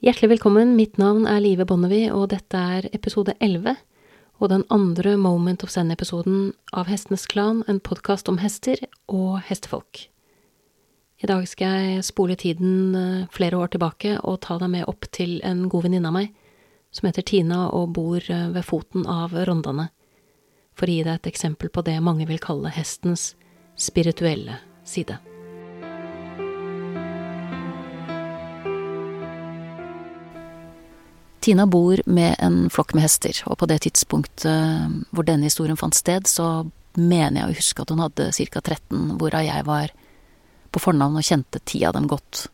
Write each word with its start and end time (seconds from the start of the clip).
Hjertelig 0.00 0.30
velkommen, 0.30 0.78
mitt 0.78 0.94
navn 0.96 1.26
er 1.28 1.42
Live 1.44 1.66
Bonnevie, 1.68 2.06
og 2.08 2.30
dette 2.32 2.56
er 2.56 2.86
episode 2.96 3.34
11, 3.36 3.74
og 4.40 4.48
den 4.48 4.62
andre 4.72 5.12
Moment 5.20 5.60
of 5.60 5.68
Zen-episoden 5.74 6.54
av 6.72 6.88
Hestenes 6.88 7.26
Klan, 7.28 7.60
en 7.68 7.82
podkast 7.84 8.30
om 8.32 8.38
hester 8.40 8.80
og 9.12 9.42
hestefolk. 9.50 10.06
I 11.20 11.28
dag 11.28 11.44
skal 11.44 11.84
jeg 11.84 12.08
spole 12.08 12.38
tiden 12.40 12.96
eh, 12.96 13.28
flere 13.28 13.60
år 13.60 13.74
tilbake 13.74 14.14
og 14.24 14.40
ta 14.46 14.56
deg 14.62 14.72
med 14.72 14.88
opp 14.88 15.04
til 15.12 15.36
en 15.44 15.66
god 15.68 15.84
venninne 15.90 16.08
av 16.08 16.16
meg, 16.16 16.32
som 16.88 17.10
heter 17.10 17.26
Tina 17.28 17.66
og 17.68 17.92
bor 18.00 18.24
eh, 18.24 18.48
ved 18.56 18.64
foten 18.64 19.04
av 19.04 19.36
Rondane, 19.36 19.90
for 20.72 20.88
å 20.88 20.96
gi 20.96 21.04
deg 21.04 21.18
et 21.20 21.34
eksempel 21.34 21.68
på 21.68 21.84
det 21.84 22.00
mange 22.00 22.24
vil 22.24 22.40
kalle 22.40 22.72
hestens 22.72 23.34
spirituelle 23.76 24.62
side. 24.80 25.20
Tina 31.40 31.66
bor 31.66 32.00
med 32.04 32.36
en 32.38 32.68
flokk 32.70 32.92
med 32.94 33.06
hester, 33.06 33.38
og 33.48 33.56
på 33.62 33.68
det 33.70 33.80
tidspunktet 33.86 35.06
hvor 35.08 35.24
denne 35.24 35.48
historien 35.48 35.78
fant 35.80 35.96
sted, 35.96 36.28
så 36.28 36.68
mener 37.00 37.40
jeg 37.40 37.48
å 37.48 37.58
huske 37.60 37.84
at 37.84 37.92
hun 37.92 38.02
hadde 38.04 38.28
ca. 38.36 38.60
13, 38.60 39.14
hvorav 39.16 39.46
jeg 39.46 39.64
var 39.64 39.94
på 40.70 40.82
fornavn 40.84 41.16
og 41.16 41.26
kjente 41.26 41.62
ti 41.64 41.80
av 41.88 41.96
dem 41.96 42.10
godt. 42.10 42.44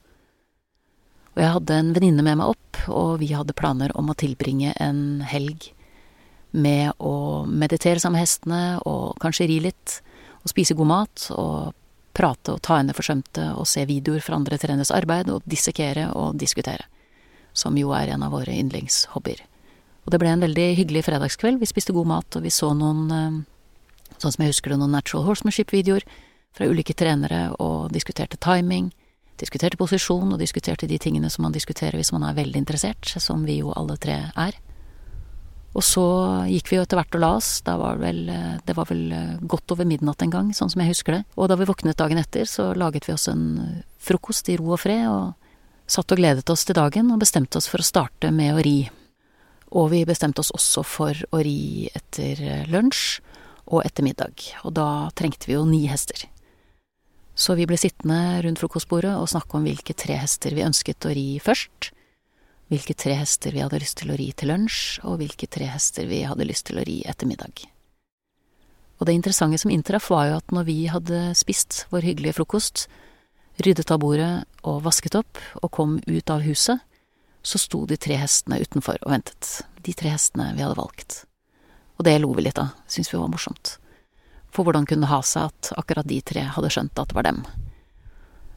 Og 1.34 1.42
jeg 1.42 1.52
hadde 1.58 1.80
en 1.80 1.92
venninne 1.96 2.22
med 2.24 2.38
meg 2.38 2.54
opp, 2.54 2.82
og 2.86 3.18
vi 3.20 3.32
hadde 3.34 3.56
planer 3.58 3.92
om 3.98 4.12
å 4.12 4.18
tilbringe 4.18 4.76
en 4.80 5.22
helg 5.26 5.72
med 6.56 6.94
å 7.02 7.44
meditere 7.44 8.00
sammen 8.00 8.20
med 8.20 8.28
hestene, 8.28 8.62
og 8.86 9.18
kanskje 9.20 9.50
ri 9.50 9.58
litt, 9.66 9.98
og 10.44 10.52
spise 10.54 10.78
god 10.78 10.92
mat, 10.92 11.26
og 11.34 11.74
prate 12.16 12.54
og 12.54 12.62
ta 12.64 12.78
henne 12.78 12.94
forsømte, 12.96 13.50
og 13.58 13.66
se 13.68 13.82
videoer 13.88 14.22
fra 14.24 14.38
andre 14.38 14.56
treneres 14.62 14.94
arbeid, 14.94 15.28
og 15.32 15.42
dissekere 15.44 16.12
og 16.14 16.38
diskutere 16.38 16.86
som 17.56 17.76
jo 17.80 17.94
er 17.96 18.12
en 18.12 18.24
av 18.26 18.34
våre 18.36 18.52
yndlingshobbyer. 18.52 19.40
Og 20.06 20.12
det 20.14 20.20
ble 20.22 20.30
en 20.30 20.44
veldig 20.44 20.66
hyggelig 20.78 21.06
fredagskveld. 21.08 21.58
Vi 21.62 21.68
spiste 21.68 21.94
god 21.96 22.06
mat, 22.06 22.38
og 22.38 22.44
vi 22.44 22.52
så 22.54 22.70
noen, 22.76 23.08
eh, 23.10 24.12
sånn 24.20 24.32
som 24.32 24.44
jeg 24.44 24.52
husker 24.52 24.70
det, 24.70 24.78
noen 24.78 24.94
Natural 24.94 25.24
Horsemanship-videoer 25.26 26.06
fra 26.54 26.68
ulike 26.68 26.94
trenere, 26.94 27.50
og 27.58 27.90
diskuterte 27.92 28.38
timing, 28.38 28.92
diskuterte 29.36 29.76
posisjon, 29.76 30.32
og 30.32 30.38
diskuterte 30.38 30.86
de 30.86 30.98
tingene 30.98 31.28
som 31.30 31.42
man 31.42 31.52
diskuterer 31.52 31.98
hvis 31.98 32.12
man 32.12 32.22
er 32.22 32.38
veldig 32.38 32.62
interessert, 32.62 33.04
som 33.04 33.44
vi 33.44 33.58
jo 33.58 33.74
alle 33.76 33.96
tre 33.96 34.30
er. 34.36 34.54
Og 35.76 35.84
så 35.84 36.04
gikk 36.48 36.70
vi 36.70 36.78
jo 36.78 36.84
etter 36.86 36.96
hvert 36.96 37.16
og 37.18 37.20
la 37.20 37.30
oss. 37.36 37.50
Var 37.66 37.98
vel, 38.00 38.28
eh, 38.32 38.56
det 38.64 38.76
var 38.78 38.86
vel 38.88 39.12
eh, 39.12 39.34
godt 39.42 39.74
over 39.74 39.84
midnatt 39.84 40.22
en 40.22 40.32
gang, 40.32 40.52
sånn 40.56 40.70
som 40.72 40.80
jeg 40.80 40.94
husker 40.94 41.18
det. 41.18 41.24
Og 41.36 41.50
da 41.50 41.58
vi 41.58 41.68
våknet 41.68 41.98
dagen 41.98 42.20
etter, 42.22 42.48
så 42.48 42.70
laget 42.72 43.08
vi 43.08 43.12
oss 43.12 43.28
en 43.28 43.82
frokost 44.00 44.48
i 44.48 44.56
ro 44.56 44.72
og 44.72 44.80
fred, 44.80 45.04
og 45.10 45.34
satt 45.86 46.12
og 46.12 46.20
gledet 46.20 46.50
oss 46.50 46.66
til 46.66 46.76
dagen 46.76 47.10
og 47.14 47.22
bestemte 47.22 47.58
oss 47.60 47.68
for 47.70 47.82
å 47.82 47.86
starte 47.86 48.32
med 48.34 48.54
å 48.54 48.62
ri. 48.64 48.78
Og 49.76 49.90
vi 49.92 50.04
bestemte 50.06 50.42
oss 50.42 50.52
også 50.54 50.84
for 50.86 51.26
å 51.34 51.42
ri 51.42 51.88
etter 51.94 52.66
lunsj 52.70 53.20
og 53.66 53.82
etter 53.82 54.06
middag, 54.06 54.42
og 54.62 54.76
da 54.78 55.10
trengte 55.18 55.48
vi 55.48 55.56
jo 55.56 55.64
ni 55.66 55.86
hester. 55.90 56.28
Så 57.36 57.56
vi 57.58 57.66
ble 57.68 57.76
sittende 57.76 58.40
rundt 58.46 58.62
frokostbordet 58.62 59.12
og 59.18 59.28
snakke 59.28 59.58
om 59.58 59.66
hvilke 59.66 59.94
tre 59.98 60.16
hester 60.22 60.54
vi 60.56 60.64
ønsket 60.64 61.04
å 61.04 61.12
ri 61.12 61.26
først, 61.42 61.90
hvilke 62.72 62.94
tre 62.98 63.18
hester 63.18 63.54
vi 63.54 63.62
hadde 63.62 63.80
lyst 63.82 63.98
til 64.00 64.10
å 64.10 64.18
ri 64.18 64.30
til 64.32 64.50
lunsj, 64.54 65.02
og 65.04 65.18
hvilke 65.20 65.48
tre 65.50 65.68
hester 65.70 66.06
vi 66.08 66.22
hadde 66.26 66.46
lyst 66.48 66.68
til 66.70 66.80
å 66.80 66.86
ri 66.86 67.02
etter 67.06 67.28
middag. 67.28 67.66
Og 68.96 69.06
det 69.06 69.18
interessante 69.18 69.60
som 69.60 69.70
inntraff, 69.70 70.08
var 70.10 70.30
jo 70.30 70.38
at 70.38 70.54
når 70.54 70.68
vi 70.70 70.78
hadde 70.88 71.20
spist 71.36 71.84
vår 71.92 72.06
hyggelige 72.08 72.38
frokost, 72.38 72.86
ryddet 73.62 73.90
av 73.90 74.00
bordet 74.02 74.44
og 74.66 74.82
vasket 74.84 75.16
opp 75.18 75.40
og 75.62 75.72
kom 75.72 75.96
ut 76.06 76.30
av 76.32 76.44
huset, 76.44 76.82
så 77.46 77.60
sto 77.62 77.84
de 77.86 77.96
tre 78.00 78.18
hestene 78.18 78.58
utenfor 78.60 78.98
og 79.04 79.12
ventet, 79.12 79.62
de 79.86 79.94
tre 79.94 80.10
hestene 80.12 80.50
vi 80.56 80.64
hadde 80.64 80.78
valgt. 80.78 81.22
Og 81.96 82.04
det 82.08 82.16
lo 82.20 82.32
vi 82.36 82.44
litt 82.44 82.58
av, 82.60 82.74
syntes 82.90 83.12
vi 83.12 83.20
var 83.20 83.30
morsomt. 83.32 83.76
For 84.52 84.66
hvordan 84.66 84.86
kunne 84.88 85.06
det 85.06 85.12
ha 85.12 85.20
seg 85.24 85.50
at 85.52 85.70
akkurat 85.78 86.08
de 86.08 86.18
tre 86.26 86.42
hadde 86.56 86.72
skjønt 86.72 86.98
at 86.98 87.12
det 87.12 87.16
var 87.16 87.28
dem? 87.28 87.44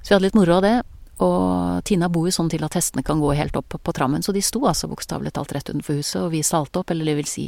Så 0.01 0.09
vi 0.09 0.15
hadde 0.15 0.25
litt 0.25 0.39
moro 0.39 0.57
av 0.57 0.65
det, 0.65 0.77
og 1.19 1.83
Tina 1.87 2.07
bor 2.11 2.27
jo 2.27 2.33
sånn 2.33 2.49
til 2.51 2.63
at 2.63 2.75
hestene 2.77 3.03
kan 3.05 3.19
gå 3.19 3.33
helt 3.35 3.57
opp 3.59 3.75
på 3.75 3.95
trammen, 3.95 4.23
så 4.23 4.33
de 4.35 4.43
sto 4.43 4.63
altså 4.67 4.87
bokstavelig 4.91 5.33
talt 5.35 5.51
rett 5.55 5.69
utenfor 5.69 5.99
huset, 5.99 6.21
og 6.23 6.31
vi 6.33 6.41
salte 6.47 6.81
opp, 6.81 6.93
eller 6.93 7.11
det 7.11 7.17
vil 7.19 7.29
si, 7.29 7.47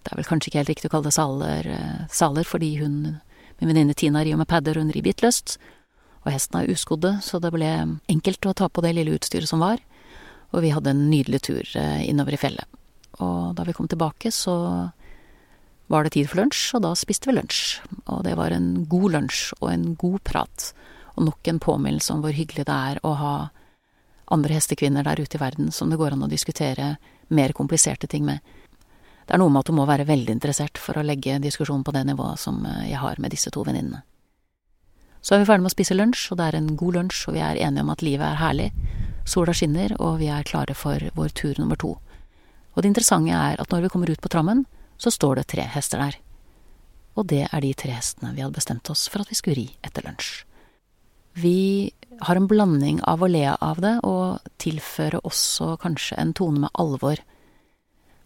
det 0.00 0.10
er 0.10 0.18
vel 0.18 0.28
kanskje 0.28 0.50
ikke 0.50 0.62
helt 0.62 0.72
riktig 0.72 0.88
å 0.90 0.94
kalle 0.96 1.10
det 1.10 1.16
saler, 1.16 1.68
eh, 1.68 2.00
saler 2.10 2.48
fordi 2.48 2.72
hun, 2.80 2.96
min 3.60 3.70
venninne 3.70 3.94
Tina 3.94 4.24
rir 4.24 4.40
med 4.40 4.48
padder, 4.48 4.80
hun 4.80 4.90
rir 4.94 5.04
bittløst, 5.04 5.58
og 6.22 6.30
hestene 6.30 6.62
er 6.62 6.72
uskodde, 6.74 7.16
så 7.24 7.40
det 7.42 7.50
ble 7.54 7.70
enkelt 8.10 8.46
å 8.46 8.54
ta 8.56 8.68
på 8.68 8.84
det 8.84 8.94
lille 8.96 9.16
utstyret 9.16 9.50
som 9.50 9.62
var, 9.62 9.82
og 10.52 10.62
vi 10.62 10.72
hadde 10.74 10.92
en 10.92 11.06
nydelig 11.10 11.42
tur 11.48 11.76
eh, 11.78 12.02
innover 12.06 12.36
i 12.36 12.40
fjellet. 12.40 12.80
Og 13.24 13.54
da 13.56 13.64
vi 13.66 13.74
kom 13.76 13.88
tilbake, 13.90 14.30
så 14.32 14.54
var 15.92 16.04
det 16.04 16.14
tid 16.14 16.30
for 16.30 16.42
lunsj, 16.42 16.76
og 16.76 16.84
da 16.86 16.92
spiste 16.96 17.28
vi 17.28 17.36
lunsj. 17.36 17.80
Og 18.06 18.22
det 18.26 18.36
var 18.38 18.54
en 18.54 18.84
god 18.88 19.16
lunsj 19.16 19.42
og 19.60 19.68
en 19.72 19.88
god 20.00 20.22
prat, 20.28 20.70
og 21.16 21.26
nok 21.28 21.50
en 21.50 21.60
påminnelse 21.60 22.14
om 22.14 22.22
hvor 22.24 22.36
hyggelig 22.36 22.66
det 22.68 22.78
er 22.92 23.02
å 23.04 23.16
ha 23.20 23.34
andre 24.32 24.56
hestekvinner 24.56 25.04
der 25.04 25.20
ute 25.20 25.36
i 25.36 25.42
verden 25.42 25.72
som 25.74 25.90
det 25.90 25.98
går 26.00 26.14
an 26.14 26.24
å 26.24 26.30
diskutere 26.30 26.94
mer 27.28 27.52
kompliserte 27.56 28.08
ting 28.08 28.24
med. 28.24 28.40
Det 29.26 29.36
er 29.36 29.40
noe 29.42 29.52
med 29.52 29.62
at 29.62 29.68
du 29.70 29.76
må 29.76 29.84
være 29.88 30.08
veldig 30.08 30.34
interessert 30.34 30.80
for 30.80 30.98
å 30.98 31.04
legge 31.04 31.40
diskusjonen 31.42 31.84
på 31.84 31.94
det 31.94 32.06
nivået 32.08 32.40
som 32.40 32.64
eh, 32.66 32.88
jeg 32.90 33.02
har 33.02 33.20
med 33.22 33.32
disse 33.34 33.52
to 33.52 33.64
venninnene. 33.66 34.02
Så 35.22 35.36
er 35.36 35.42
vi 35.42 35.46
ferdig 35.46 35.62
med 35.62 35.70
å 35.70 35.76
spise 35.76 35.94
lunsj, 35.94 36.24
og 36.32 36.38
det 36.40 36.48
er 36.48 36.58
en 36.58 36.72
god 36.78 36.96
lunsj, 36.98 37.28
og 37.30 37.36
vi 37.36 37.42
er 37.46 37.60
enige 37.62 37.84
om 37.86 37.92
at 37.94 38.02
livet 38.02 38.26
er 38.26 38.40
herlig. 38.40 38.68
Sola 39.22 39.54
skinner, 39.54 39.94
og 40.02 40.18
vi 40.18 40.28
er 40.34 40.46
klare 40.46 40.74
for 40.74 40.98
vår 41.14 41.30
tur 41.38 41.60
nummer 41.62 41.78
to. 41.78 41.94
Og 42.74 42.82
det 42.82 42.90
interessante 42.90 43.36
er 43.36 43.60
at 43.62 43.70
når 43.70 43.84
vi 43.84 43.92
kommer 43.92 44.10
ut 44.10 44.22
på 44.22 44.32
trammen, 44.32 44.64
så 44.98 45.12
står 45.14 45.38
det 45.38 45.50
tre 45.52 45.66
hester 45.70 46.02
der. 46.02 46.16
Og 47.14 47.28
det 47.30 47.44
er 47.44 47.62
de 47.62 47.70
tre 47.76 47.94
hestene 47.94 48.32
vi 48.34 48.42
hadde 48.42 48.56
bestemt 48.56 48.90
oss 48.90 49.04
for 49.12 49.22
at 49.22 49.30
vi 49.30 49.38
skulle 49.38 49.60
ri 49.60 49.68
etter 49.86 50.02
lunsj. 50.06 50.42
Vi 51.38 51.92
har 52.20 52.36
en 52.36 52.48
blanding 52.48 52.98
av 53.08 53.22
å 53.22 53.30
le 53.30 53.46
av 53.54 53.78
det 53.80 53.94
og 54.04 54.42
tilføre 54.60 55.22
også 55.22 55.76
kanskje 55.80 56.18
en 56.20 56.34
tone 56.36 56.64
med 56.64 56.74
alvor. 56.74 57.22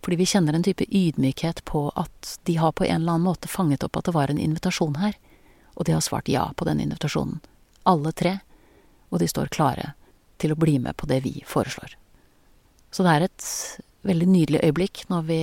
Fordi 0.02 0.18
vi 0.18 0.28
kjenner 0.30 0.56
en 0.56 0.64
type 0.66 0.86
ydmykhet 0.88 1.62
på 1.68 1.88
at 1.98 2.36
de 2.48 2.56
har 2.62 2.72
på 2.72 2.86
en 2.86 3.02
eller 3.02 3.18
annen 3.18 3.28
måte 3.28 3.50
fanget 3.50 3.84
opp 3.84 3.98
at 4.00 4.08
det 4.08 4.16
var 4.16 4.32
en 4.32 4.42
invitasjon 4.42 4.98
her 5.02 5.14
og 5.76 5.86
de 5.86 5.94
har 5.94 6.04
svart 6.04 6.28
ja 6.32 6.48
på 6.56 6.66
den 6.68 6.80
invitasjonen. 6.80 7.40
Alle 7.86 8.12
tre. 8.12 8.38
Og 9.12 9.20
de 9.22 9.28
står 9.30 9.52
klare 9.54 9.92
til 10.40 10.52
å 10.52 10.58
bli 10.58 10.78
med 10.82 10.96
på 10.96 11.06
det 11.06 11.20
vi 11.24 11.38
foreslår. 11.46 11.94
Så 12.90 13.04
det 13.04 13.12
er 13.12 13.26
et 13.26 13.46
veldig 14.06 14.28
nydelig 14.30 14.62
øyeblikk 14.64 15.04
når 15.12 15.26
vi 15.28 15.40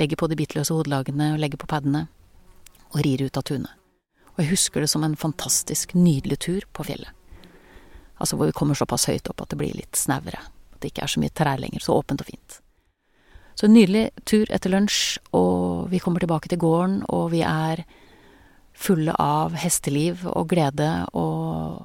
legger 0.00 0.18
på 0.18 0.28
de 0.30 0.38
bitløse 0.38 0.74
hodelagene 0.74 1.34
og 1.34 1.42
legger 1.42 1.60
på 1.60 1.68
padene 1.70 2.06
og 2.90 3.02
rir 3.04 3.22
ut 3.26 3.38
av 3.38 3.46
tunet. 3.46 3.70
Og 4.34 4.42
jeg 4.42 4.50
husker 4.50 4.82
det 4.82 4.90
som 4.90 5.04
en 5.06 5.14
fantastisk 5.18 5.94
nydelig 5.94 6.40
tur 6.42 6.66
på 6.74 6.86
fjellet. 6.88 7.10
Altså 8.18 8.38
hvor 8.38 8.50
vi 8.50 8.56
kommer 8.56 8.78
såpass 8.78 9.06
høyt 9.10 9.28
opp 9.30 9.44
at 9.44 9.52
det 9.52 9.60
blir 9.60 9.74
litt 9.76 9.98
snauere. 9.98 10.40
At 10.74 10.80
det 10.82 10.90
ikke 10.90 11.04
er 11.06 11.12
så 11.12 11.22
mye 11.22 11.34
trær 11.34 11.60
lenger. 11.62 11.82
Så 11.82 11.94
åpent 11.94 12.22
og 12.22 12.30
fint. 12.30 12.58
Så 13.54 13.68
en 13.68 13.76
nydelig 13.76 14.08
tur 14.26 14.50
etter 14.50 14.72
lunsj, 14.72 15.20
og 15.36 15.90
vi 15.92 16.00
kommer 16.02 16.22
tilbake 16.22 16.50
til 16.50 16.58
gården, 16.62 17.04
og 17.14 17.28
vi 17.34 17.44
er 17.46 17.84
fulle 18.74 19.14
av 19.20 19.54
hesteliv 19.58 20.24
og 20.26 20.48
glede 20.50 20.88
og 21.14 21.84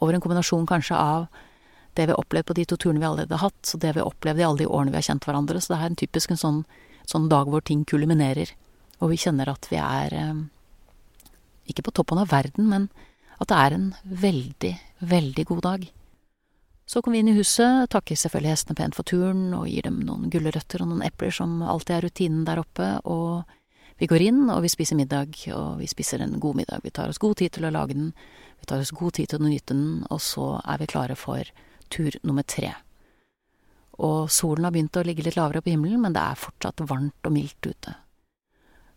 over 0.00 0.16
en 0.16 0.22
kombinasjon 0.22 0.68
kanskje 0.68 0.96
av 0.96 1.26
det 1.96 2.06
vi 2.06 2.12
har 2.12 2.20
opplevd 2.20 2.46
på 2.48 2.56
de 2.56 2.64
to 2.68 2.78
turene 2.80 3.02
vi 3.02 3.08
allerede 3.08 3.36
har 3.36 3.50
hatt, 3.50 3.72
og 3.74 3.82
det 3.82 3.92
vi 3.94 4.00
har 4.00 4.08
opplevd 4.08 4.40
i 4.40 4.46
alle 4.46 4.62
de 4.62 4.68
årene 4.70 4.94
vi 4.94 5.00
har 5.00 5.08
kjent 5.10 5.26
hverandre. 5.26 5.60
Så 5.60 5.72
det 5.72 5.80
er 5.80 5.90
en 5.90 5.98
typisk 5.98 6.32
en 6.32 6.40
sånn, 6.40 6.60
sånn 7.08 7.28
dag 7.32 7.50
hvor 7.50 7.64
ting 7.66 7.82
kulminerer, 7.88 8.52
og 9.00 9.12
vi 9.12 9.20
kjenner 9.20 9.50
at 9.50 9.66
vi 9.72 9.80
er 9.80 10.14
eh, 10.16 10.42
ikke 11.72 11.84
på 11.88 11.94
toppen 11.98 12.20
av 12.22 12.30
verden, 12.32 12.68
men 12.70 12.88
at 13.40 13.50
det 13.50 13.58
er 13.58 13.76
en 13.76 13.88
veldig, 14.04 14.74
veldig 15.10 15.46
god 15.50 15.62
dag. 15.66 15.88
Så 16.90 17.02
kommer 17.02 17.18
vi 17.18 17.22
inn 17.24 17.32
i 17.32 17.38
huset, 17.38 17.86
takker 17.92 18.18
selvfølgelig 18.18 18.50
hestene 18.50 18.78
pent 18.78 18.96
for 18.98 19.06
turen 19.06 19.52
og 19.54 19.68
gir 19.70 19.86
dem 19.86 20.00
noen 20.02 20.30
gulrøtter 20.32 20.82
og 20.82 20.90
noen 20.90 21.04
epler 21.06 21.30
som 21.34 21.60
alltid 21.62 21.96
er 21.96 22.06
rutinen 22.06 22.46
der 22.48 22.62
oppe, 22.62 22.88
og 23.06 23.46
vi 24.00 24.08
går 24.08 24.22
inn, 24.24 24.44
og 24.48 24.62
vi 24.64 24.70
spiser 24.72 24.96
middag, 24.96 25.36
og 25.52 25.80
vi 25.82 25.88
spiser 25.90 26.22
en 26.24 26.38
god 26.40 26.56
middag. 26.62 26.80
Vi 26.84 26.92
tar 26.96 27.10
oss 27.12 27.20
god 27.20 27.36
tid 27.36 27.52
til 27.52 27.66
å 27.68 27.72
lage 27.74 27.96
den, 27.96 28.14
vi 28.60 28.68
tar 28.68 28.80
oss 28.80 28.94
god 28.96 29.18
tid 29.18 29.28
til 29.28 29.40
å 29.40 29.48
nyte 29.48 29.74
den, 29.74 30.06
og 30.08 30.22
så 30.24 30.54
er 30.64 30.80
vi 30.80 30.88
klare 30.88 31.16
for 31.20 31.50
tur 31.92 32.16
nummer 32.24 32.46
tre. 32.48 32.72
Og 34.00 34.30
solen 34.32 34.64
har 34.64 34.72
begynt 34.72 34.96
å 34.96 35.04
ligge 35.04 35.26
litt 35.26 35.36
lavere 35.36 35.60
på 35.60 35.74
himmelen, 35.74 36.00
men 36.00 36.16
det 36.16 36.22
er 36.22 36.40
fortsatt 36.40 36.80
varmt 36.88 37.28
og 37.28 37.34
mildt 37.34 37.68
ute. 37.68 37.92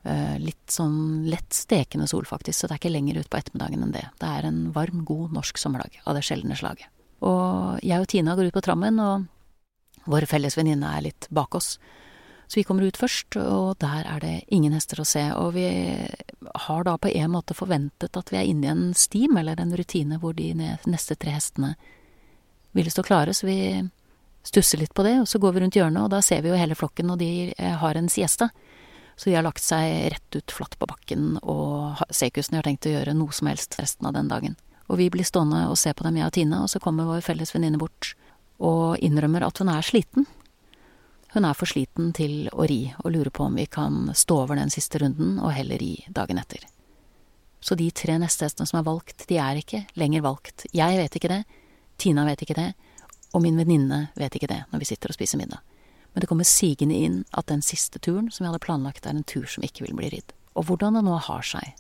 Eh, 0.07 0.38
litt 0.39 0.71
sånn 0.71 1.25
lett 1.31 1.51
stekende 1.56 2.07
sol, 2.11 2.23
faktisk, 2.27 2.61
så 2.61 2.69
det 2.69 2.77
er 2.77 2.81
ikke 2.81 2.94
lenger 2.94 3.19
ut 3.19 3.31
på 3.31 3.39
ettermiddagen 3.39 3.83
enn 3.83 3.95
det. 3.95 4.06
Det 4.23 4.29
er 4.29 4.47
en 4.47 4.65
varm, 4.75 5.03
god 5.07 5.35
norsk 5.35 5.59
sommerdag 5.59 5.99
av 6.03 6.15
det 6.15 6.23
sjeldne 6.27 6.56
slaget. 6.59 6.88
Og 7.23 7.83
jeg 7.83 8.03
og 8.03 8.07
Tina 8.11 8.35
går 8.35 8.51
ut 8.51 8.56
på 8.56 8.63
trammen, 8.63 8.99
og 9.03 10.07
vår 10.11 10.27
felles 10.31 10.56
venninne 10.59 10.95
er 10.95 11.06
litt 11.07 11.27
bak 11.31 11.56
oss. 11.59 11.77
Så 12.48 12.60
vi 12.60 12.66
kommer 12.68 12.86
ut 12.86 13.00
først, 13.00 13.38
og 13.40 13.80
der 13.81 14.06
er 14.10 14.22
det 14.22 14.34
ingen 14.54 14.75
hester 14.75 15.01
å 15.01 15.07
se. 15.07 15.24
Og 15.40 15.56
vi 15.56 15.66
har 16.68 16.86
da 16.86 16.98
på 17.01 17.10
en 17.10 17.34
måte 17.34 17.56
forventet 17.57 18.19
at 18.19 18.31
vi 18.34 18.40
er 18.40 18.50
inne 18.50 18.68
i 18.68 18.74
en 18.74 18.86
stim, 18.98 19.38
eller 19.40 19.60
en 19.62 19.74
rutine, 19.78 20.19
hvor 20.22 20.36
de 20.38 20.51
neste 20.54 21.18
tre 21.18 21.34
hestene 21.38 21.74
ville 22.74 22.92
stå 22.92 23.06
klare, 23.06 23.34
så 23.34 23.48
vi 23.48 23.57
stusser 24.44 24.81
litt 24.81 24.94
på 24.94 25.06
det, 25.06 25.16
og 25.22 25.28
så 25.30 25.40
går 25.40 25.56
vi 25.56 25.63
rundt 25.63 25.78
hjørnet, 25.78 26.04
og 26.04 26.12
da 26.12 26.19
ser 26.25 26.44
vi 26.44 26.51
jo 26.51 26.60
hele 26.60 26.75
flokken, 26.75 27.13
og 27.13 27.22
de 27.22 27.54
eh, 27.54 27.75
har 27.80 27.95
en 27.95 28.10
siesta. 28.12 28.50
Så 29.16 29.30
de 29.30 29.38
har 29.38 29.45
lagt 29.45 29.62
seg 29.63 30.10
rett 30.12 30.36
ut 30.36 30.51
flatt 30.51 30.75
på 30.80 30.90
bakken, 30.90 31.38
og 31.42 32.01
sekusene 32.10 32.60
har 32.60 32.68
tenkt 32.68 32.90
å 32.90 32.95
gjøre 32.95 33.13
noe 33.16 33.34
som 33.36 33.48
helst 33.51 33.78
resten 33.80 34.10
av 34.10 34.16
den 34.18 34.31
dagen. 34.31 34.57
Og 34.90 35.00
vi 35.00 35.07
blir 35.13 35.25
stående 35.25 35.68
og 35.69 35.78
se 35.80 35.94
på 35.95 36.04
dem, 36.06 36.18
jeg 36.19 36.28
og 36.28 36.36
Tina, 36.36 36.63
og 36.66 36.72
så 36.74 36.81
kommer 36.84 37.07
vår 37.07 37.24
felles 37.25 37.54
venninne 37.56 37.80
bort 37.80 38.16
og 38.63 39.00
innrømmer 39.04 39.45
at 39.45 39.62
hun 39.62 39.72
er 39.72 39.86
sliten. 39.86 40.28
Hun 41.33 41.45
er 41.50 41.57
for 41.57 41.65
sliten 41.65 42.12
til 42.13 42.45
å 42.53 42.68
ri, 42.69 42.94
og 43.01 43.09
lurer 43.15 43.33
på 43.33 43.47
om 43.47 43.56
vi 43.57 43.65
kan 43.65 44.12
stå 44.13 44.44
over 44.44 44.59
den 44.59 44.69
siste 44.69 45.01
runden 45.01 45.39
og 45.41 45.56
heller 45.56 45.81
ri 45.81 45.95
dagen 46.13 46.38
etter. 46.38 46.62
Så 47.63 47.74
de 47.80 47.88
tre 47.95 48.19
neste 48.21 48.45
hestene 48.45 48.69
som 48.69 48.77
er 48.77 48.85
valgt, 48.85 49.25
de 49.30 49.39
er 49.41 49.57
ikke 49.57 49.85
lenger 49.97 50.21
valgt. 50.21 50.68
Jeg 50.75 51.00
vet 51.00 51.18
ikke 51.18 51.31
det, 51.31 51.44
Tina 51.97 52.25
vet 52.27 52.44
ikke 52.45 52.57
det, 52.59 52.69
og 53.33 53.41
min 53.41 53.57
venninne 53.57 54.09
vet 54.19 54.38
ikke 54.38 54.51
det 54.51 54.59
når 54.69 54.83
vi 54.83 54.89
sitter 54.91 55.09
og 55.09 55.18
spiser 55.18 55.41
middag. 55.41 55.63
Men 56.13 56.21
det 56.21 56.30
kommer 56.30 56.45
sigende 56.45 57.01
inn 57.01 57.24
at 57.33 57.50
den 57.50 57.65
siste 57.65 57.97
turen 57.97 58.30
som 58.30 58.44
vi 58.44 58.51
hadde 58.51 58.62
planlagt, 58.62 59.07
er 59.07 59.18
en 59.18 59.25
tur 59.25 59.50
som 59.50 59.65
ikke 59.65 59.88
vil 59.88 59.97
bli 59.97 60.12
ridd. 60.13 60.35
Og 60.53 60.68
hvordan 60.69 61.00
det 61.00 61.06
nå 61.07 61.18
har 61.18 61.41
seg 61.41 61.74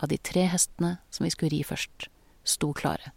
at 0.00 0.12
de 0.12 0.20
tre 0.20 0.44
hestene 0.52 0.98
som 1.08 1.24
vi 1.24 1.32
skulle 1.32 1.54
ri 1.54 1.64
først, 1.64 2.10
sto 2.44 2.74
klare. 2.76 3.14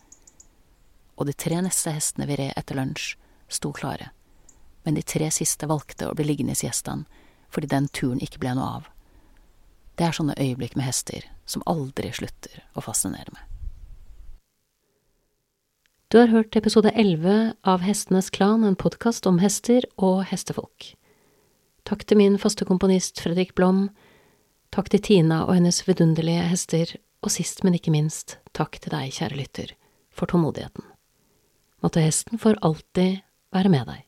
Og 1.19 1.27
de 1.27 1.35
tre 1.35 1.59
neste 1.63 1.91
hestene 1.95 2.27
vi 2.29 2.39
red 2.39 2.55
etter 2.59 2.79
lunsj, 2.79 3.15
sto 3.51 3.71
klare. 3.75 4.13
Men 4.83 4.97
de 4.97 5.03
tre 5.03 5.29
siste 5.31 5.67
valgte 5.69 6.09
å 6.09 6.15
bli 6.17 6.27
liggende 6.27 6.55
i 6.57 6.61
siestaen 6.63 7.05
fordi 7.53 7.69
den 7.69 7.87
turen 7.93 8.21
ikke 8.23 8.41
ble 8.41 8.55
noe 8.57 8.69
av. 8.79 8.85
Det 9.93 10.07
er 10.07 10.15
sånne 10.17 10.33
øyeblikk 10.41 10.73
med 10.73 10.87
hester 10.87 11.27
som 11.45 11.61
aldri 11.69 12.09
slutter 12.15 12.63
å 12.73 12.81
fascinere 12.81 13.29
meg. 13.29 13.43
Du 16.09 16.19
har 16.19 16.29
hørt 16.29 16.55
episode 16.57 16.91
11 16.93 17.53
av 17.65 17.81
Hestenes 17.85 18.29
Klan, 18.33 18.65
en 18.65 18.77
podkast 18.77 19.25
om 19.29 19.39
hester 19.41 19.85
og 19.97 20.23
hestefolk. 20.29 20.91
Takk 21.89 22.05
til 22.05 22.19
min 22.19 22.37
faste 22.41 22.67
komponist 22.69 23.21
Fredrik 23.21 23.55
Blom, 23.57 23.87
takk 24.73 24.91
til 24.93 25.01
Tina 25.01 25.41
og 25.47 25.55
hennes 25.57 25.81
vidunderlige 25.87 26.45
hester, 26.51 26.95
og 27.23 27.33
sist, 27.33 27.63
men 27.65 27.77
ikke 27.77 27.93
minst, 27.93 28.37
takk 28.53 28.77
til 28.83 28.93
deg, 28.93 29.13
kjære 29.15 29.39
lytter, 29.39 29.73
for 30.13 30.29
tålmodigheten. 30.29 30.85
Måtte 31.81 32.03
hesten 32.03 32.41
for 32.41 32.61
alltid 32.61 33.23
være 33.55 33.73
med 33.73 33.89
deg. 33.89 34.05